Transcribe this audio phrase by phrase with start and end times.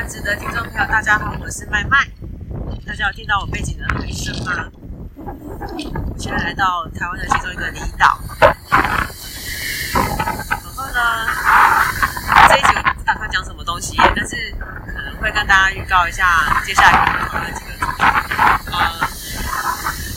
[0.00, 2.06] 关子的听众朋友，大家好，我是麦麦。
[2.86, 4.66] 大家有听到我背景的回声吗？
[5.14, 8.18] 我现在来到台湾的其中一个离岛。
[10.48, 11.28] 然后呢，
[12.48, 14.54] 这一集我不打算讲什么东西，但是
[14.86, 18.02] 可能会跟大家预告一下接下来可能讨论的几个主题。
[18.72, 19.06] 呃，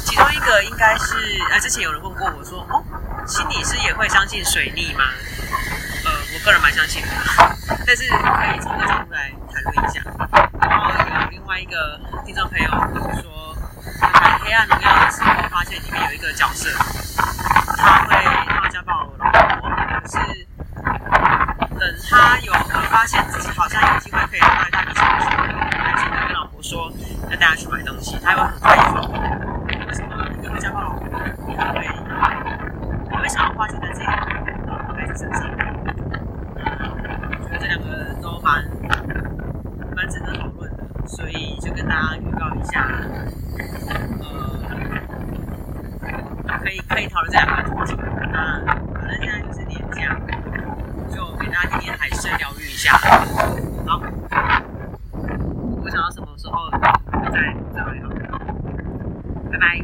[0.06, 1.18] 其中一个应该是，
[1.52, 2.82] 呃，之前有人问过我说，哦，
[3.28, 5.04] 心理师也会相信水逆吗？
[6.06, 7.10] 呃，我个人蛮相信的，
[7.86, 9.34] 但是可以从这角度来。
[9.64, 10.02] 谈论一下，
[10.60, 13.56] 然后有另外一个听众朋友就是说，
[14.02, 14.12] 看
[14.44, 16.70] 《黑暗荣耀》的时候，发现里面有一个角色，
[17.78, 18.16] 他会
[18.48, 19.70] 他家暴老婆，
[20.02, 20.18] 可是
[21.80, 22.52] 等他有
[22.92, 25.30] 发现自己好像有机会可以带他一起去，
[25.78, 26.92] 还记得跟老婆说
[27.30, 29.00] 要带他去买东西，他又很怀疑说，
[29.88, 31.88] 为什么一个家暴老婆，会
[33.10, 35.48] 他会想要发现在自己的孩子身上？
[37.40, 38.62] 我觉得这两个都蛮。
[39.96, 42.86] 蛮值得讨论的，所以就跟大家预告一下，
[44.20, 44.28] 呃，
[46.62, 47.96] 可以可以讨论这两个主题。
[48.34, 48.60] 那
[48.94, 50.20] 反正现在就是年假，
[51.10, 52.98] 就给大家今天海声疗愈一下。
[53.86, 54.02] 好，
[55.82, 56.78] 我想要什么时候再
[57.32, 57.96] 再来
[58.30, 58.38] 好，
[59.50, 59.80] 拜拜。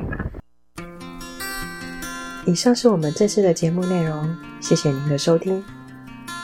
[2.46, 5.64] 以上是我们这次的节目内容，谢谢您的收听。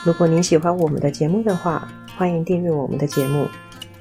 [0.02, 3.46] 如果您喜欢我们的节目的话，欢迎订阅我们的节目。